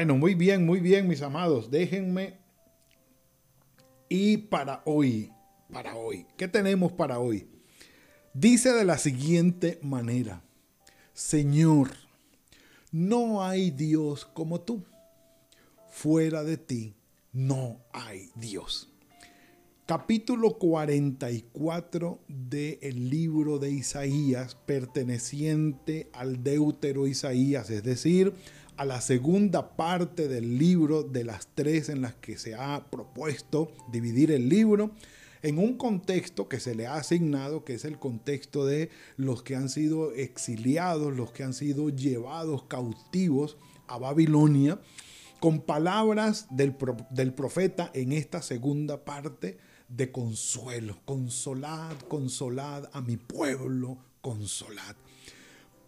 [0.00, 1.70] Bueno, muy bien, muy bien, mis amados.
[1.70, 2.38] Déjenme.
[4.08, 5.30] Y para hoy,
[5.70, 7.46] para hoy, ¿qué tenemos para hoy?
[8.32, 10.40] Dice de la siguiente manera,
[11.12, 11.90] Señor,
[12.90, 14.86] no hay Dios como tú.
[15.90, 16.94] Fuera de ti
[17.34, 18.88] no hay Dios.
[19.84, 28.32] Capítulo 44 del libro de Isaías, perteneciente al Deutero Isaías, es decir,
[28.80, 33.70] a la segunda parte del libro de las tres en las que se ha propuesto
[33.92, 34.92] dividir el libro
[35.42, 39.54] en un contexto que se le ha asignado, que es el contexto de los que
[39.54, 44.80] han sido exiliados, los que han sido llevados cautivos a Babilonia,
[45.40, 46.74] con palabras del,
[47.10, 49.58] del profeta en esta segunda parte
[49.90, 50.96] de consuelo.
[51.04, 54.96] Consolad, consolad a mi pueblo, consolad.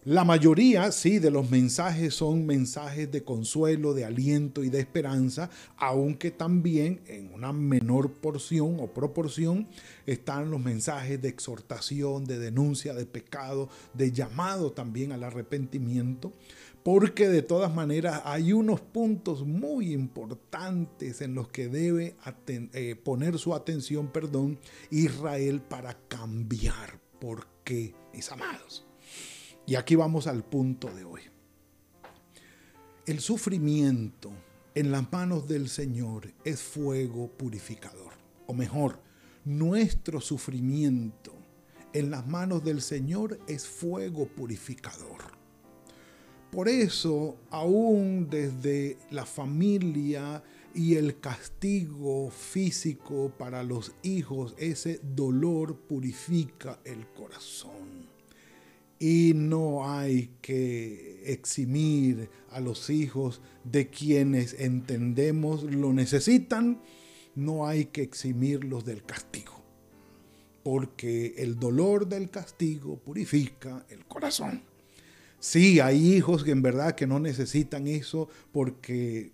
[0.05, 5.49] La mayoría, sí, de los mensajes son mensajes de consuelo, de aliento y de esperanza,
[5.77, 9.65] aunque también en una menor porción o proporción
[10.05, 16.33] están los mensajes de exhortación, de denuncia de pecado, de llamado también al arrepentimiento,
[16.83, 22.17] porque de todas maneras hay unos puntos muy importantes en los que debe
[22.47, 24.59] eh, poner su atención, perdón,
[24.91, 26.99] Israel para cambiar.
[27.21, 28.85] ¿Por qué, mis amados?
[29.65, 31.21] Y aquí vamos al punto de hoy.
[33.05, 34.31] El sufrimiento
[34.75, 38.11] en las manos del Señor es fuego purificador.
[38.45, 38.99] O mejor,
[39.45, 41.33] nuestro sufrimiento
[41.93, 45.21] en las manos del Señor es fuego purificador.
[46.51, 50.43] Por eso, aún desde la familia
[50.75, 58.12] y el castigo físico para los hijos, ese dolor purifica el corazón
[59.03, 66.81] y no hay que eximir a los hijos de quienes entendemos lo necesitan,
[67.35, 69.61] no hay que eximirlos del castigo,
[70.63, 74.61] porque el dolor del castigo purifica el corazón.
[75.37, 79.33] Sí, hay hijos que en verdad que no necesitan eso porque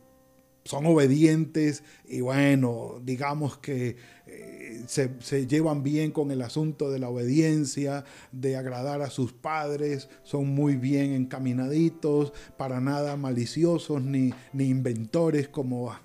[0.64, 3.96] son obedientes y bueno, digamos que
[4.28, 10.09] eh, se, llevan bien con el asunto de la obediencia, de agradar a sus padres,
[10.24, 15.96] son muy bien encaminaditos, para nada maliciosos ni, ni inventores como,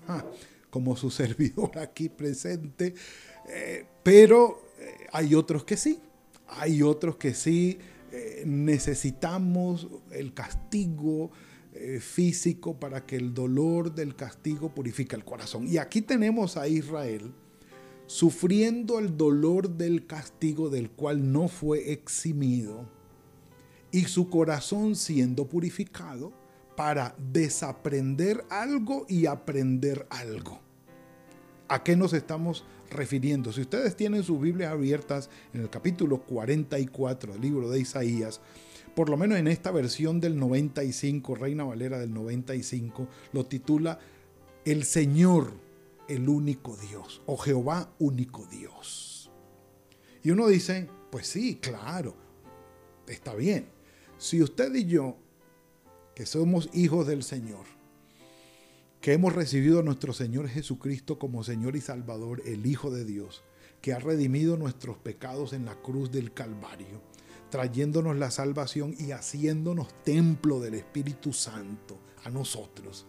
[0.69, 2.95] como su servidor aquí presente,
[3.47, 5.99] eh, pero eh, hay otros que sí,
[6.47, 7.77] hay otros que sí
[8.45, 11.31] necesitamos el castigo,
[11.77, 15.67] eh, físico para que el dolor del castigo purifique el corazón.
[15.67, 17.33] Y aquí tenemos a Israel
[18.07, 22.87] sufriendo el dolor del castigo del cual no fue eximido
[23.91, 26.31] y su corazón siendo purificado
[26.75, 30.59] para desaprender algo y aprender algo.
[31.67, 33.51] ¿A qué nos estamos refiriendo?
[33.51, 38.39] Si ustedes tienen sus Biblias abiertas en el capítulo 44 del libro de Isaías,
[38.95, 43.99] por lo menos en esta versión del 95, Reina Valera del 95, lo titula
[44.63, 45.51] El Señor,
[46.07, 49.29] el único Dios, o Jehová, único Dios.
[50.23, 52.15] Y uno dice, pues sí, claro,
[53.07, 53.67] está bien.
[54.17, 55.17] Si usted y yo,
[56.15, 57.65] que somos hijos del Señor,
[59.01, 63.43] que hemos recibido a nuestro Señor Jesucristo como Señor y Salvador, el Hijo de Dios,
[63.81, 67.01] que ha redimido nuestros pecados en la cruz del Calvario,
[67.55, 73.05] trayéndonos la salvación y haciéndonos templo del Espíritu Santo a nosotros.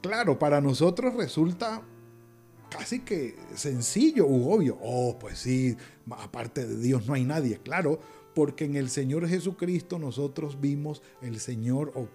[0.00, 1.82] Claro, para nosotros resulta
[2.70, 4.78] casi que sencillo u obvio.
[4.80, 5.76] Oh, pues sí,
[6.10, 7.58] aparte de Dios no hay nadie.
[7.58, 8.00] Claro,
[8.34, 12.08] porque en el Señor Jesucristo nosotros vimos el Señor o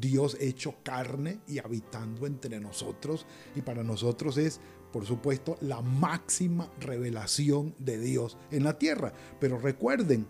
[0.00, 3.24] Dios hecho carne y habitando entre nosotros.
[3.54, 4.58] Y para nosotros es,
[4.92, 9.12] por supuesto, la máxima revelación de Dios en la tierra.
[9.38, 10.26] Pero recuerden,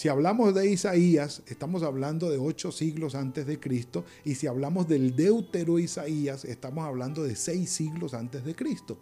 [0.00, 4.88] si hablamos de Isaías, estamos hablando de ocho siglos antes de Cristo, y si hablamos
[4.88, 8.98] del Deutero Isaías, estamos hablando de seis siglos antes de Cristo.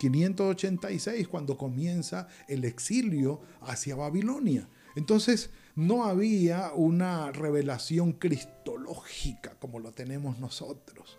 [0.00, 4.68] 586 cuando comienza el exilio hacia Babilonia.
[4.96, 11.16] Entonces, no había una revelación cristológica como lo tenemos nosotros.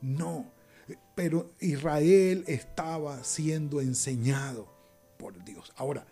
[0.00, 0.50] No,
[1.14, 4.66] pero Israel estaba siendo enseñado
[5.18, 5.72] por Dios.
[5.76, 6.04] Ahora,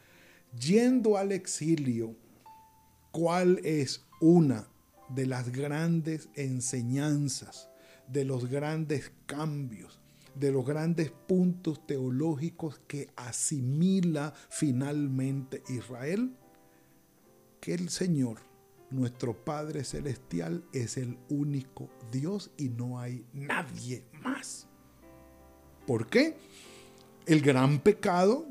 [0.57, 2.15] yendo al exilio,
[3.11, 4.69] ¿cuál es una
[5.09, 7.69] de las grandes enseñanzas,
[8.07, 10.01] de los grandes cambios,
[10.35, 16.37] de los grandes puntos teológicos que asimila finalmente Israel?
[17.61, 18.39] Que el Señor,
[18.91, 24.67] nuestro Padre Celestial, es el único Dios y no hay nadie más.
[25.87, 26.37] ¿Por qué?
[27.27, 28.47] El gran pecado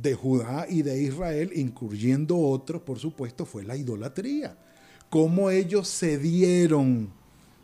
[0.00, 4.56] de Judá y de Israel, incluyendo otros, por supuesto, fue la idolatría.
[5.08, 7.12] Cómo ellos cedieron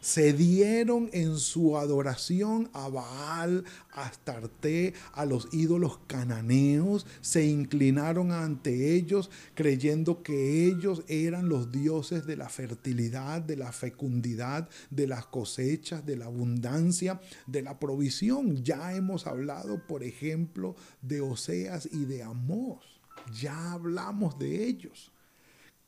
[0.00, 8.94] cedieron en su adoración a Baal, a Astarte, a los ídolos cananeos, se inclinaron ante
[8.94, 15.26] ellos creyendo que ellos eran los dioses de la fertilidad, de la fecundidad, de las
[15.26, 18.62] cosechas, de la abundancia, de la provisión.
[18.64, 23.00] Ya hemos hablado, por ejemplo, de Oseas y de Amós.
[23.41, 25.12] Ya hablamos de ellos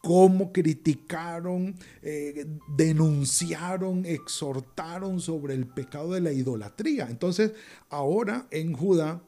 [0.03, 2.45] cómo criticaron, eh,
[2.77, 7.07] denunciaron, exhortaron sobre el pecado de la idolatría.
[7.09, 7.53] Entonces,
[7.89, 9.23] ahora en Judá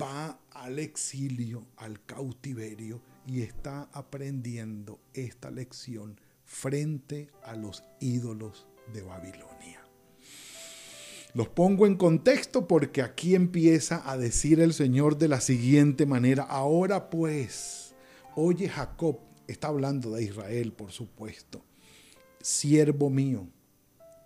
[0.00, 9.02] va al exilio, al cautiverio, y está aprendiendo esta lección frente a los ídolos de
[9.02, 9.80] Babilonia.
[11.32, 16.44] Los pongo en contexto porque aquí empieza a decir el Señor de la siguiente manera,
[16.44, 17.96] ahora pues,
[18.36, 21.64] oye Jacob, está hablando de Israel, por supuesto.
[22.40, 23.48] Siervo mío.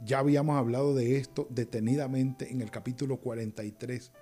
[0.05, 4.13] Ya habíamos hablado de esto detenidamente en el capítulo 43.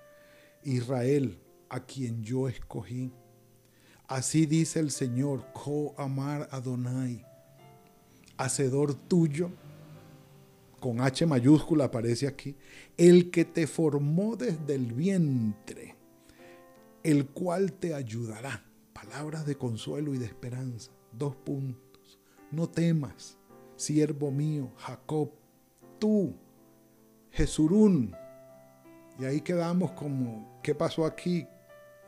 [0.63, 1.39] Israel,
[1.69, 3.11] a quien yo escogí.
[4.07, 7.25] Así dice el Señor, Ko Amar Adonai,
[8.37, 9.51] hacedor tuyo,
[10.79, 12.55] con H mayúscula aparece aquí,
[12.95, 15.95] el que te formó desde el vientre,
[17.03, 18.66] el cual te ayudará
[19.03, 20.91] palabras de consuelo y de esperanza.
[21.11, 22.19] Dos puntos.
[22.51, 23.37] No temas,
[23.75, 25.31] siervo mío, Jacob,
[25.99, 26.33] tú,
[27.29, 28.15] Jesurún.
[29.19, 31.45] Y ahí quedamos como, ¿qué pasó aquí?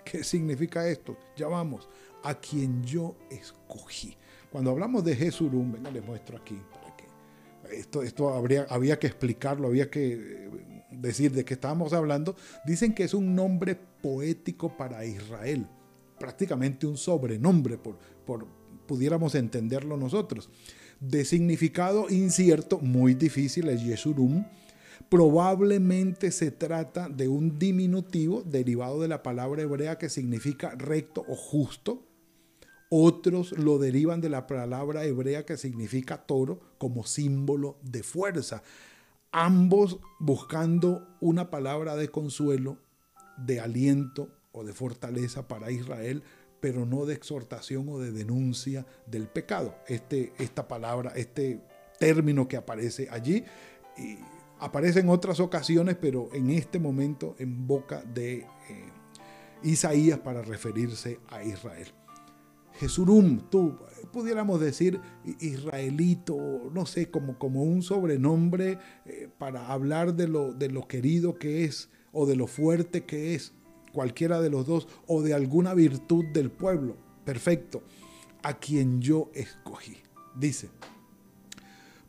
[0.04, 1.16] ¿Qué significa esto?
[1.36, 1.88] Ya vamos,
[2.24, 4.18] a quien yo escogí.
[4.52, 6.60] Cuando hablamos de Jesurún, venga, les muestro aquí.
[6.72, 7.06] Para que
[7.76, 10.50] esto esto habría, había que explicarlo, había que
[10.90, 12.36] decir de qué estábamos hablando.
[12.66, 15.68] Dicen que es un nombre poético para Israel
[16.20, 18.46] prácticamente un sobrenombre, por, por
[18.90, 20.50] pudiéramos entenderlo nosotros.
[21.00, 24.46] De significado incierto, muy difícil, es Yesurum.
[25.10, 31.36] Probablemente se trata de un diminutivo derivado de la palabra hebrea que significa recto o
[31.36, 32.04] justo.
[32.90, 38.64] Otros lo derivan de la palabra hebrea que significa toro como símbolo de fuerza.
[39.32, 42.80] Ambos buscando una palabra de consuelo,
[43.38, 46.24] de aliento o de fortaleza para Israel,
[46.60, 49.76] pero no de exhortación o de denuncia del pecado.
[49.88, 51.62] Este, esta palabra, este
[52.00, 53.44] término que aparece allí,
[53.98, 54.18] y
[54.60, 58.46] aparece en otras ocasiones, pero en este momento en boca de eh,
[59.64, 61.88] Isaías para referirse a Israel.
[62.80, 63.78] Jesurum, tú
[64.14, 65.02] pudiéramos decir
[65.42, 66.38] israelito,
[66.74, 71.66] no sé, como, como un sobrenombre eh, para hablar de lo, de lo querido que
[71.66, 73.54] es o de lo fuerte que es
[73.94, 76.98] cualquiera de los dos, o de alguna virtud del pueblo.
[77.26, 77.84] Perfecto.
[78.44, 79.98] A quien yo escogí.
[80.36, 80.70] Dice,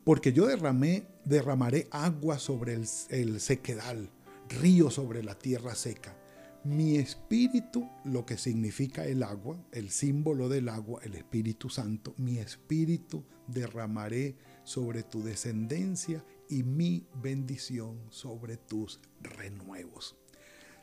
[0.05, 4.11] porque yo derramé, derramaré agua sobre el, el sequedal,
[4.49, 6.17] río sobre la tierra seca.
[6.63, 12.37] Mi espíritu, lo que significa el agua, el símbolo del agua, el Espíritu Santo, mi
[12.37, 20.17] espíritu derramaré sobre tu descendencia y mi bendición sobre tus renuevos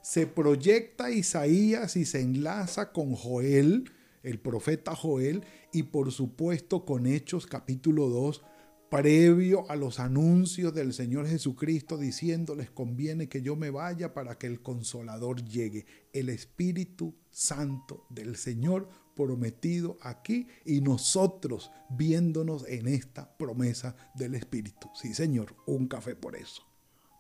[0.08, 3.92] se proyecta Isaías y se enlaza con Joel,
[4.24, 8.42] el profeta Joel, y por supuesto con Hechos capítulo 2,
[8.90, 14.48] previo a los anuncios del Señor Jesucristo diciéndoles conviene que yo me vaya para que
[14.48, 23.38] el consolador llegue, el Espíritu Santo del Señor prometido aquí y nosotros viéndonos en esta
[23.38, 24.90] promesa del Espíritu.
[24.94, 26.64] Sí, Señor, un café por eso.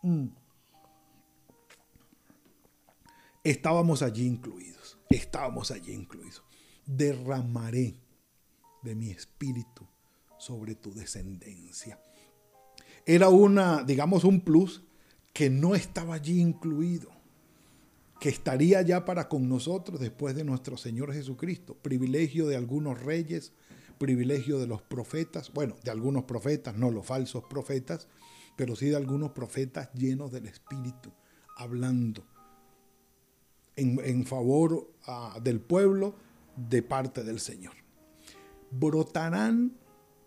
[0.04, 0.28] Mm
[3.50, 6.44] estábamos allí incluidos, estábamos allí incluidos.
[6.86, 8.00] Derramaré
[8.84, 9.88] de mi espíritu
[10.38, 12.00] sobre tu descendencia.
[13.06, 14.84] Era una, digamos, un plus
[15.34, 17.10] que no estaba allí incluido,
[18.20, 23.54] que estaría ya para con nosotros después de nuestro Señor Jesucristo, privilegio de algunos reyes,
[23.98, 28.08] privilegio de los profetas, bueno, de algunos profetas, no los falsos profetas,
[28.56, 31.12] pero sí de algunos profetas llenos del Espíritu,
[31.56, 32.26] hablando
[33.78, 36.16] en, favor ah, del pueblo
[36.56, 37.74] de parte del Señor.
[38.72, 39.78] Brotarán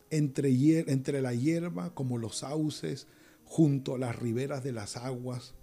[0.08, 0.50] entre,
[0.90, 3.06] entre la hierba como los sauces,
[3.44, 5.54] junto a las riberas de las aguas,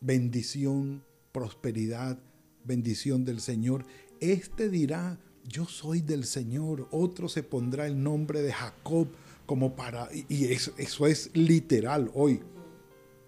[0.00, 2.18] bendición, prosperidad,
[2.64, 3.84] bendición del Señor.
[4.20, 6.88] Este dirá, yo soy del Señor.
[6.90, 9.08] Otro se pondrá el nombre de Jacob
[9.44, 10.08] como para...
[10.28, 12.40] Y eso, eso es literal hoy.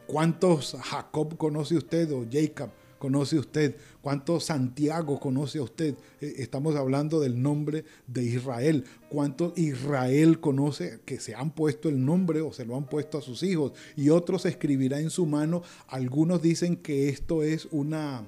[0.07, 2.71] ¿Cuántos Jacob conoce usted o Jacob?
[2.99, 3.77] Conoce usted?
[4.03, 5.95] ¿Cuánto Santiago conoce a usted?
[6.21, 8.85] Eh, estamos hablando del nombre de Israel.
[9.09, 13.23] ¿Cuánto Israel conoce que se han puesto el nombre o se lo han puesto a
[13.23, 13.73] sus hijos?
[13.97, 15.63] Y otros escribirá en su mano.
[15.87, 18.25] Algunos dicen que esto es una,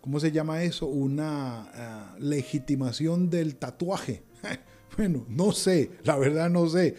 [0.00, 0.86] ¿cómo se llama eso?
[0.86, 4.22] Una ah, legitimación del tatuaje.
[5.00, 6.94] Bueno, no sé, la verdad no sé.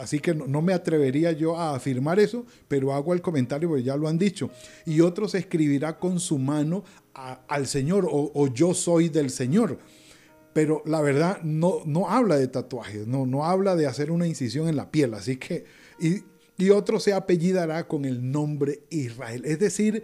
[0.00, 3.98] Así que no, me atrevería yo a afirmar eso, pero hago el comentario porque ya
[3.98, 4.48] lo han dicho.
[4.86, 9.78] Y otros escribirá con su mano al Señor o, yo soy del Señor.
[10.54, 14.66] Pero la verdad no, no habla de tatuajes, no, no habla de hacer una incisión
[14.66, 15.12] en la piel.
[15.12, 15.66] Así que,
[16.00, 16.22] y,
[16.56, 19.42] y otro se apellidará con el nombre Israel.
[19.44, 20.02] Es decir,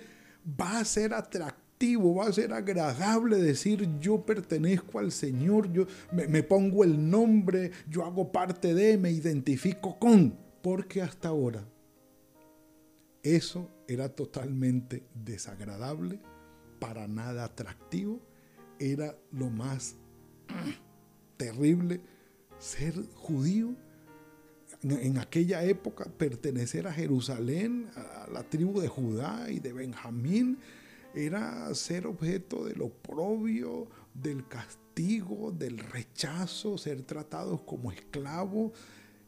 [0.61, 6.43] va a ser atractivo va a ser agradable decir yo pertenezco al Señor, yo me,
[6.43, 11.65] pongo el nombre, yo hago parte de, me identifico con, porque hasta ahora
[13.23, 16.21] eso era totalmente desagradable,
[16.79, 18.21] para nada atractivo,
[18.79, 19.97] era lo más
[21.37, 22.01] terrible
[22.59, 23.75] ser judío
[24.83, 30.59] en aquella época pertenecer a Jerusalén, a la tribu de Judá y de Benjamín,
[31.15, 38.73] era ser objeto del oprobio, del castigo, del rechazo, ser tratados como esclavos.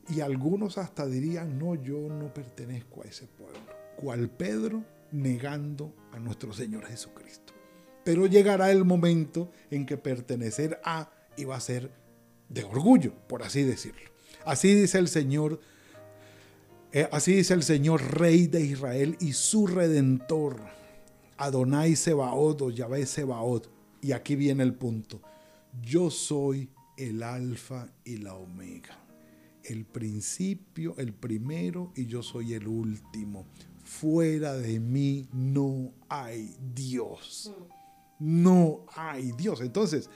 [0.08, 3.60] Y algunos hasta dirían, no, yo no pertenezco a ese pueblo.
[3.96, 7.52] Cual Pedro negando a nuestro Señor Jesucristo.
[8.04, 11.90] Pero llegará el momento en que pertenecer a iba a ser
[12.48, 14.10] de orgullo, por así decirlo.
[14.44, 15.60] Así dice el Señor,
[16.92, 20.60] eh, así dice el Señor, Rey de Israel y su Redentor
[21.42, 23.68] Adonai Sebaot o Yahvé Sebaot.
[24.00, 25.20] Y aquí viene el punto.
[25.82, 28.98] Yo soy el alfa y la omega.
[29.64, 33.46] El principio, el primero y yo soy el último.
[33.84, 37.52] Fuera de mí no hay Dios.
[38.18, 39.60] No hay Dios.
[39.60, 40.10] Entonces,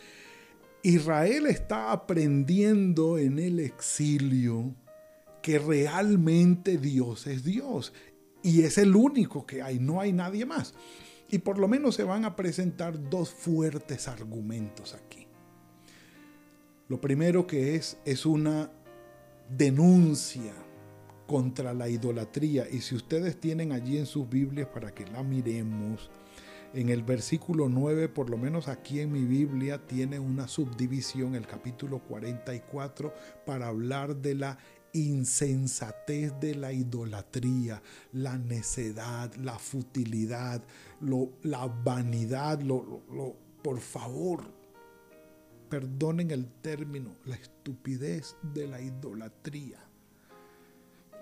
[0.82, 4.74] Israel está aprendiendo en el exilio
[5.42, 7.92] que realmente Dios es Dios.
[8.42, 10.74] Y es el único que hay, no hay nadie más.
[11.28, 15.26] Y por lo menos se van a presentar dos fuertes argumentos aquí.
[16.88, 18.70] Lo primero que es es una
[19.50, 20.52] denuncia
[21.26, 22.68] contra la idolatría.
[22.70, 26.10] Y si ustedes tienen allí en sus Biblias para que la miremos,
[26.74, 31.46] en el versículo 9, por lo menos aquí en mi Biblia, tiene una subdivisión, el
[31.46, 33.14] capítulo 44,
[33.44, 34.58] para hablar de la
[34.96, 40.62] insensatez de la idolatría, la necedad, la futilidad,
[41.00, 43.02] la vanidad, lo,
[43.62, 44.44] por favor,
[45.68, 49.82] perdonen el término, la estupidez de la idolatría.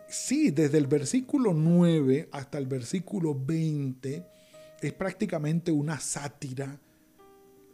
[0.08, 4.24] Sí, desde el versículo 9 hasta el versículo 20
[4.80, 6.78] es prácticamente una sátira,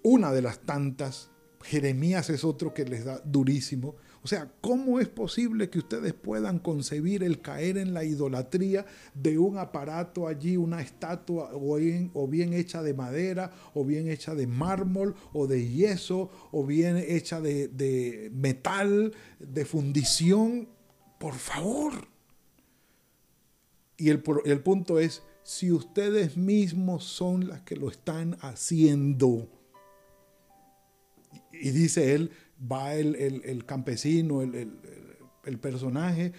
[0.03, 1.31] una de las tantas.
[1.63, 6.59] Jeremías es otro que les da durísimo o sea, ¿cómo es posible que ustedes puedan
[6.59, 8.85] concebir el caer en la idolatría
[9.15, 14.47] de un aparato allí, una estatua o bien, hecha de madera, o bien hecha de
[14.47, 20.69] mármol, o de yeso, o bien hecha de, metal, de fundición?
[21.19, 21.95] Por favor.
[23.97, 29.49] Y el, el punto es, si ustedes mismos son las que lo están haciendo,
[31.53, 36.33] y dice él, va el, campesino, el, personaje,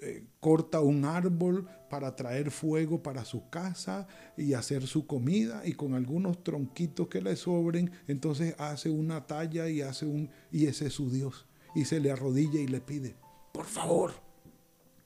[0.00, 5.72] eh, corta un árbol para traer fuego para su casa y hacer su comida y
[5.72, 10.86] con algunos tronquitos que le sobren, entonces hace una talla y hace un y ese
[10.86, 13.16] es su Dios y se le arrodilla y le pide,
[13.52, 14.12] "Por favor,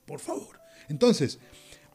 [0.05, 1.39] por favor." Entonces,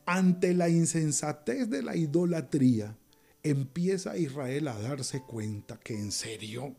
[0.06, 2.96] ante la insensatez de la idolatría,
[3.42, 6.76] empieza Israel a darse cuenta que en serio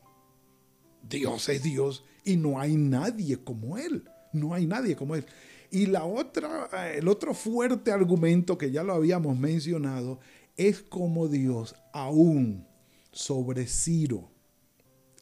[1.10, 4.10] Dios es Dios y no hay nadie como Él.
[4.34, 5.26] No hay nadie como Él.
[5.72, 10.20] Y la otra, eh, el otro fuerte argumento que ya lo habíamos mencionado
[10.58, 12.68] es como Dios aún
[13.12, 14.30] sobre Ciro,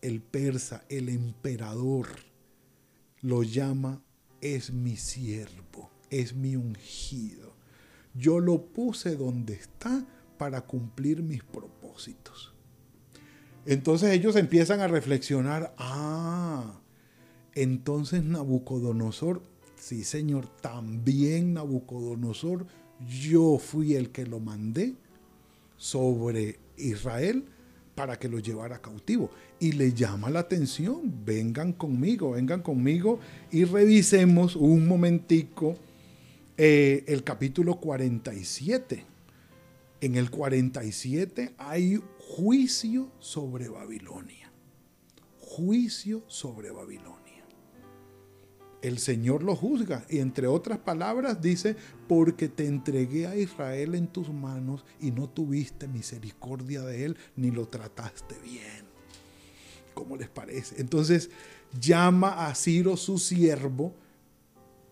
[0.02, 2.08] el persa, el emperador,
[3.22, 4.02] lo llama
[4.42, 7.56] es mi siervo, es mi ungido.
[8.14, 10.06] Yo lo puse donde está
[10.38, 12.53] para cumplir mis propósitos.
[13.66, 16.80] Entonces ellos empiezan a reflexionar, ah,
[17.56, 19.42] entonces Nabucodonosor,
[19.78, 22.66] sí señor, también Nabucodonosor,
[23.08, 24.96] yo fui el que lo mandé
[25.78, 27.46] sobre Israel
[27.96, 29.30] para que lo llevara cautivo.
[29.60, 33.20] Y le llama la atención, vengan conmigo, vengan conmigo
[33.52, 35.76] y revisemos un momentico
[36.58, 39.13] eh, el capítulo 47.
[40.04, 44.52] En el 47 hay juicio sobre Babilonia.
[45.40, 47.24] Juicio sobre Babilonia
[48.84, 50.06] el Señor lo juzga.
[50.10, 55.30] Y entre otras palabras dice, porque te entregué a Israel en tus manos y no
[55.30, 58.86] tuviste misericordia de él ni lo trataste bien.
[59.94, 60.82] ¿Cómo les parece?
[60.82, 61.30] Entonces
[61.80, 63.96] llama a Ciro su siervo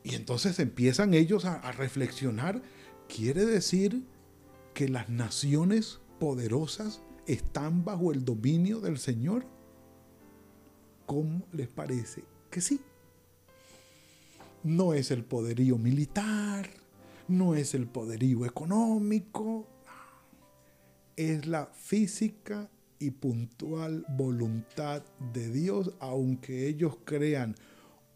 [0.04, 2.62] y entonces empiezan ellos a, a reflexionar.
[3.10, 4.04] Quiere decir
[4.82, 9.46] que las naciones poderosas están bajo el dominio del Señor.
[11.06, 12.82] ¿Cómo les parece que sí?
[14.64, 16.68] No es el poderío militar,
[17.28, 19.68] no es el poderío económico,
[21.16, 27.54] es la física y puntual voluntad de Dios, aunque ellos crean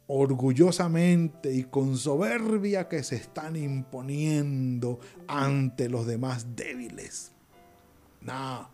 [0.08, 7.32] orgullosamente y con soberbia que se están imponiendo ante los demás débiles.
[8.22, 8.70] No,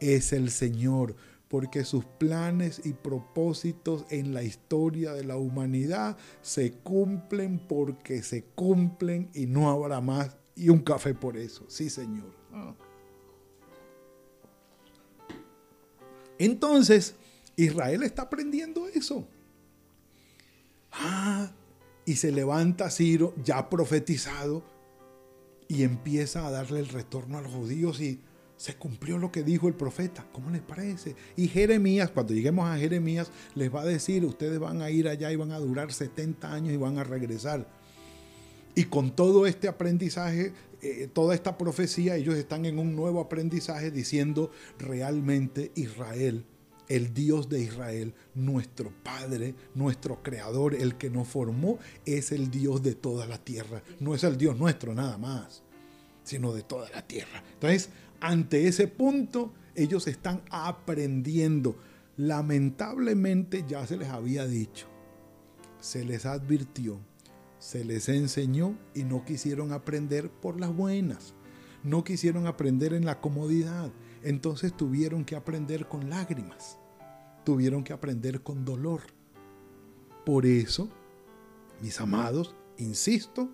[0.00, 1.16] es el Señor
[1.48, 8.42] porque sus planes y propósitos en la historia de la humanidad se cumplen porque se
[8.42, 10.36] cumplen y no habrá más.
[10.56, 12.32] Y un café por eso, sí Señor.
[12.52, 12.74] Ah.
[16.38, 17.14] Entonces,
[17.56, 19.26] Israel está aprendiendo eso.
[20.94, 21.50] Ah,
[22.04, 24.62] y se levanta Ciro, ya profetizado,
[25.68, 28.20] y empieza a darle el retorno a los judíos y
[28.56, 30.26] se cumplió lo que dijo el profeta.
[30.32, 31.16] ¿Cómo les parece?
[31.36, 35.32] Y Jeremías, cuando lleguemos a Jeremías, les va a decir, ustedes van a ir allá
[35.32, 37.66] y van a durar 70 años y van a regresar.
[38.74, 43.90] Y con todo este aprendizaje, eh, toda esta profecía, ellos están en un nuevo aprendizaje
[43.90, 46.44] diciendo realmente Israel,
[46.88, 52.82] el Dios de Israel, nuestro Padre, nuestro Creador, el que nos formó, es el Dios
[52.82, 53.82] de toda la tierra.
[54.00, 55.62] No es el Dios nuestro nada más,
[56.22, 57.42] sino de toda la tierra.
[57.54, 61.76] Entonces, ante ese punto, ellos están aprendiendo.
[62.16, 64.86] Lamentablemente ya se les había dicho,
[65.80, 67.00] se les advirtió,
[67.58, 71.34] se les enseñó y no quisieron aprender por las buenas.
[71.82, 73.90] No quisieron aprender en la comodidad.
[74.24, 76.78] Entonces tuvieron que aprender con lágrimas.
[77.44, 79.02] Tuvieron que aprender con dolor.
[80.24, 80.88] Por eso,
[81.82, 83.50] mis amados, insisto,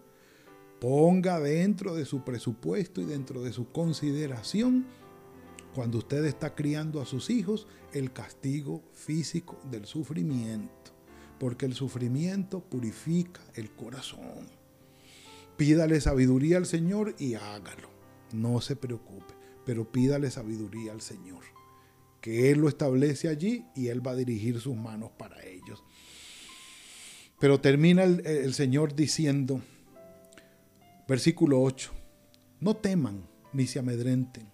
[0.80, 4.86] ponga dentro de su presupuesto y dentro de su consideración,
[5.74, 10.92] cuando usted está criando a sus hijos, el castigo físico del sufrimiento.
[11.40, 14.46] Porque el sufrimiento purifica el corazón.
[15.56, 17.88] Pídale sabiduría al Señor y hágalo.
[18.32, 19.34] No se preocupe,
[19.70, 21.44] pero pídale sabiduría al Señor.
[22.20, 25.84] Que Él lo establece allí y Él va a dirigir sus manos para ellos.
[27.38, 29.62] Pero termina el, Señor diciendo,
[31.06, 31.92] Versículo 8.
[32.58, 34.48] No teman ni se amedrenten.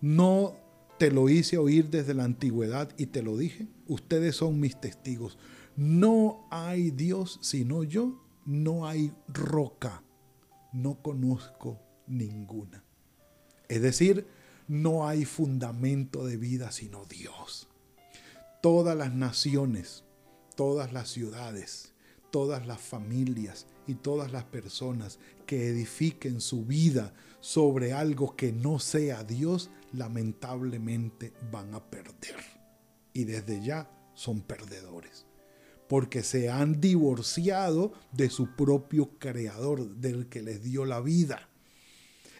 [0.00, 0.54] No
[0.96, 3.66] te lo hice oír desde la antigüedad y te lo dije.
[3.88, 5.38] Ustedes son mis testigos.
[5.74, 8.22] No hay Dios sino yo.
[8.46, 10.04] No hay roca.
[10.72, 12.84] No conozco ninguna.
[13.68, 14.26] Es decir,
[14.68, 17.68] no hay fundamento de vida sino Dios.
[18.62, 20.04] Todas las naciones,
[20.56, 21.92] todas las ciudades,
[22.30, 28.78] todas las familias, y todas las personas que edifiquen su vida sobre algo que no
[28.78, 32.36] sea Dios, lamentablemente van a perder.
[33.12, 35.26] Y desde ya son perdedores.
[35.88, 41.50] Porque se han divorciado de su propio creador, del que les dio la vida.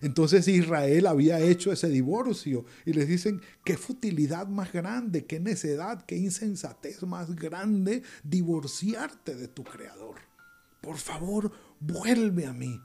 [0.04, 6.04] Entonces Israel había hecho ese divorcio y les dicen, qué futilidad más grande, qué necedad,
[6.04, 10.34] qué insensatez más grande divorciarte de tu creador
[10.84, 12.80] por favor, vuelve a mí.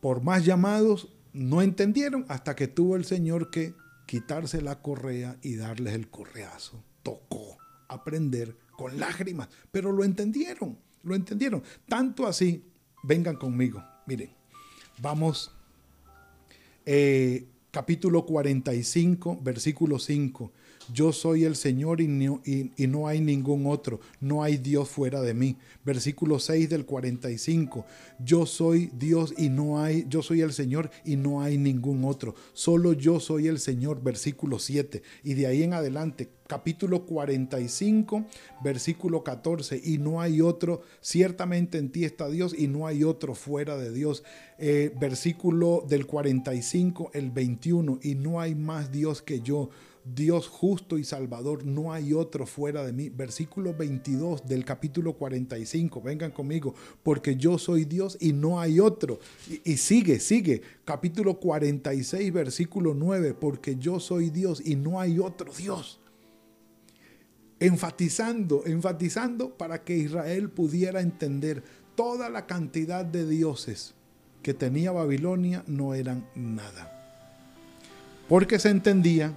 [0.00, 3.74] Por más llamados, no entendieron hasta que tuvo el Señor que
[4.06, 6.84] quitarse la correa y darles el correazo.
[7.02, 7.56] Tocó
[7.88, 11.62] aprender con lágrimas, pero lo entendieron, lo entendieron.
[11.88, 12.70] Tanto así,
[13.02, 14.30] vengan conmigo, miren,
[15.00, 15.50] vamos,
[16.90, 20.50] eh, capítulo 45, versículo 5.
[20.90, 24.00] Yo soy el Señor y no, hay ningún otro.
[24.20, 25.58] No hay Dios fuera de mí.
[25.84, 27.84] Versículo 6 del 45.
[28.18, 32.34] Yo soy Dios y no hay, yo soy el Señor y no hay ningún otro.
[32.54, 34.02] Solo yo soy el Señor.
[34.02, 35.02] Versículo 7.
[35.24, 38.24] Y de ahí en adelante, capítulo 45,
[38.64, 39.80] versículo 14.
[39.84, 43.92] Y no hay otro, ciertamente en ti está Dios y no hay otro fuera de
[43.92, 44.24] Dios.
[44.58, 48.00] Eh, versículo del 45, el 21.
[48.02, 49.70] Y no hay más Dios que yo
[50.14, 53.08] Dios justo y salvador, no hay otro fuera de mí.
[53.10, 59.18] Versículo 22 del capítulo 45, vengan conmigo, porque yo soy Dios y no hay otro.
[59.50, 65.18] Y, y, sigue, sigue, capítulo 46, versículo 9, porque yo soy Dios y no hay
[65.18, 66.00] otro Dios.
[67.60, 71.62] Enfatizando, enfatizando para que Israel pudiera entender
[71.94, 73.94] toda la cantidad de dioses
[74.42, 76.94] que tenía Babilonia no eran nada.
[78.28, 79.32] Porque se entendía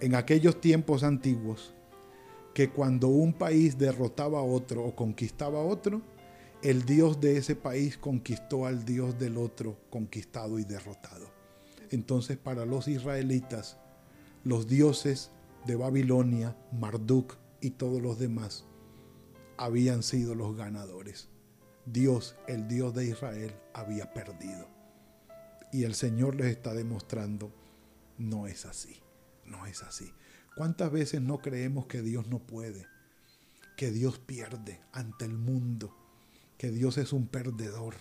[0.00, 1.74] en aquellos tiempos antiguos
[2.52, 6.02] que cuando un país derrotaba a otro o conquistaba a otro,
[6.62, 11.26] el Dios de ese país conquistó al Dios del otro conquistado y derrotado.
[11.90, 13.76] Entonces para los israelitas,
[14.44, 15.30] los dioses
[15.66, 18.64] de Babilonia, Marduk y todos los demás
[19.56, 21.28] habían sido los ganadores.
[21.86, 24.68] Dios, el Dios de Israel, había perdido.
[25.72, 27.52] Y el Señor les está demostrando,
[28.18, 29.00] no es así.
[29.44, 30.12] No es así.
[30.56, 32.86] ¿Cuántas veces no creemos que Dios no puede?
[33.76, 35.94] Que Dios pierde ante el mundo.
[36.58, 37.96] Que Dios es un perdedor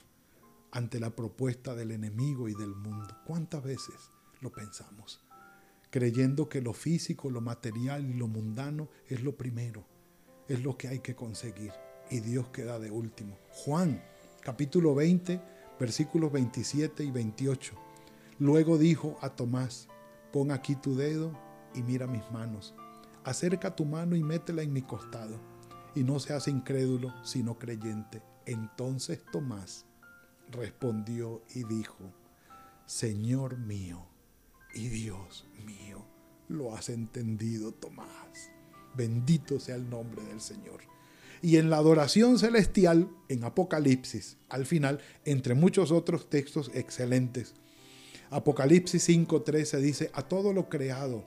[0.71, 3.17] ante la propuesta del enemigo y del mundo.
[3.26, 3.95] ¿Cuántas veces
[4.41, 5.21] lo pensamos?
[5.93, 9.86] Creyendo que lo físico, lo material y lo mundano es lo primero.
[10.47, 11.71] Es lo que hay que conseguir.
[12.10, 13.38] Y Dios queda de último.
[13.51, 14.03] Juan,
[14.41, 15.39] capítulo 20,
[15.79, 17.75] versículos 27 y 28.
[18.39, 19.88] Luego dijo a Tomás,
[20.32, 21.39] Pon aquí tu dedo
[21.75, 22.73] y mira mis manos.
[23.23, 25.39] Acerca tu mano y métela en mi costado.
[25.93, 28.23] Y no seas incrédulo, sino creyente.
[28.47, 29.86] Entonces Tomás
[30.49, 32.12] respondió y dijo,
[32.88, 34.08] Señor mío
[34.73, 36.05] y Dios mío,
[36.47, 38.51] lo has entendido, Tomás.
[38.95, 40.81] Bendito sea el nombre del Señor.
[41.41, 47.53] Y en la adoración celestial, en Apocalipsis, al final, entre muchos otros textos excelentes,
[48.29, 51.25] Apocalipsis 5:13 dice, a todo lo creado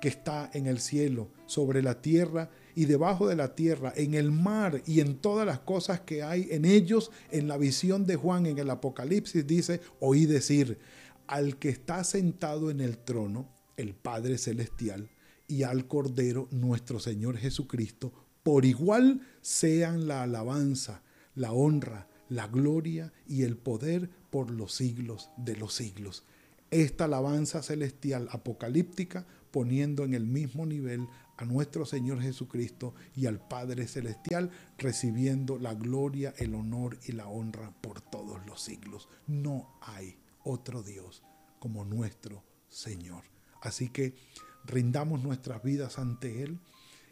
[0.00, 4.30] que está en el cielo, sobre la tierra y debajo de la tierra, en el
[4.30, 8.46] mar y en todas las cosas que hay en ellos, en la visión de Juan
[8.46, 10.78] en el Apocalipsis dice, oí decir,
[11.26, 15.10] al que está sentado en el trono, el Padre Celestial,
[15.48, 18.12] y al Cordero, nuestro Señor Jesucristo,
[18.42, 21.02] por igual sean la alabanza,
[21.34, 26.24] la honra, la gloria y el poder por los siglos de los siglos
[26.70, 33.46] esta alabanza celestial apocalíptica poniendo en el mismo nivel a nuestro Señor Jesucristo y al
[33.46, 39.08] Padre Celestial, recibiendo la gloria, el honor y la honra por todos los siglos.
[39.26, 41.22] No hay otro Dios
[41.58, 43.24] como nuestro Señor.
[43.60, 44.14] Así que
[44.64, 46.60] rindamos nuestras vidas ante Él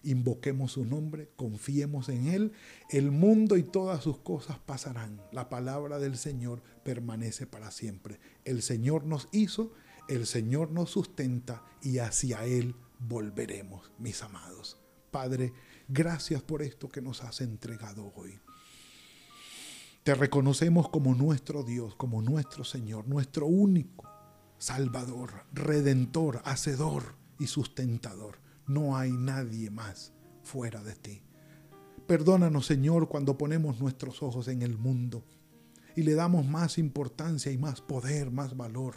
[0.05, 2.53] invoquemos su nombre, confiemos en Él,
[2.91, 5.21] el mundo y todas sus cosas pasarán.
[5.33, 8.21] La palabra del Señor permanece para siempre.
[8.45, 9.73] El Señor nos hizo,
[10.09, 14.79] el Señor nos sustenta y hacia Él volveremos, mis amados.
[15.11, 15.53] Padre,
[15.89, 18.39] gracias por esto que nos has entregado hoy.
[20.05, 24.05] Te reconocemos como nuestro Dios, como nuestro Señor, nuestro único
[24.59, 28.39] Salvador, Redentor, Hacedor y Sustentador.
[28.67, 30.13] No hay nadie más
[30.43, 31.23] fuera de ti.
[32.07, 35.25] Perdónanos, Señor, cuando ponemos nuestros ojos en el mundo
[35.97, 38.97] y le damos más importancia y más poder, más valor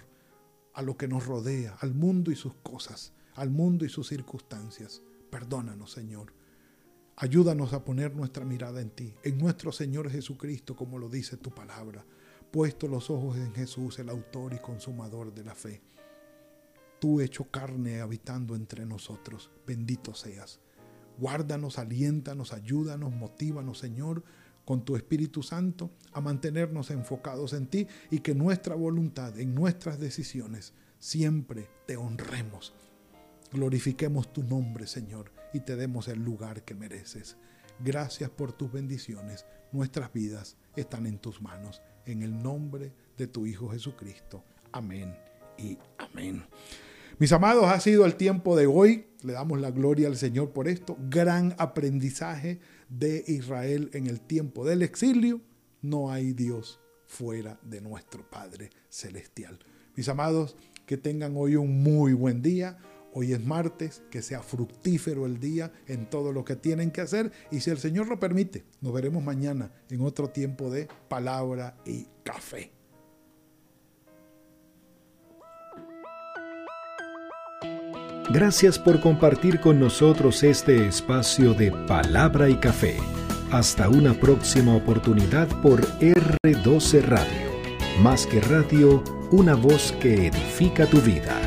[0.74, 5.02] a lo que nos rodea, al mundo y sus cosas, al mundo y sus circunstancias.
[5.32, 6.34] Perdónanos, Señor.
[7.18, 11.52] Ayúdanos a poner nuestra mirada en ti, en nuestro Señor Jesucristo, como lo dice tu
[11.52, 12.06] palabra,
[12.52, 15.82] puesto los ojos en Jesús, el autor y consumador de la fe
[17.00, 19.52] tú hecho carne habitando entre nosotros.
[19.66, 20.60] Bendito seas.
[21.18, 24.24] Guárdanos, aliéntanos, ayúdanos, motívanos, Señor,
[24.66, 30.00] con tu Espíritu Santo a mantenernos enfocados en ti y que nuestra voluntad, en nuestras
[30.00, 32.74] decisiones, siempre te honremos.
[33.52, 37.38] Glorifiquemos tu nombre, Señor, y te demos el lugar que mereces.
[37.80, 39.46] Gracias por tus bendiciones.
[39.72, 41.82] Nuestras vidas están en tus manos.
[42.06, 44.44] En el nombre de tu Hijo Jesucristo.
[44.72, 45.16] Amén
[45.58, 46.44] y amén.
[47.20, 49.08] Mis amados, ha sido el tiempo de hoy.
[49.24, 50.98] Le damos la gloria al Señor por esto.
[51.10, 55.42] Gran aprendizaje de Israel en el tiempo del exilio.
[55.82, 59.58] No hay Dios fuera de nuestro Padre Celestial.
[59.96, 60.56] Mis amados,
[60.86, 62.78] que tengan hoy un muy buen día,
[63.14, 67.32] Hoy es martes, que sea fructífero el día en todo lo que tienen que hacer
[67.52, 72.08] y si el Señor lo permite, nos veremos mañana en otro tiempo de palabra y
[72.24, 72.78] café.
[78.30, 82.98] Gracias por compartir con nosotros este espacio de palabra y café.
[83.52, 87.48] Hasta una próxima oportunidad por R12 Radio.
[88.02, 91.47] Más que radio, una voz que edifica tu vida.